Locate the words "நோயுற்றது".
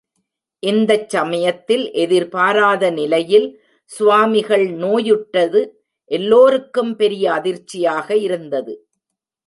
4.75-5.61